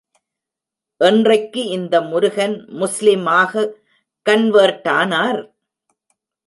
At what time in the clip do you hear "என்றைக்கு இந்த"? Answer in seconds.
1.01-2.01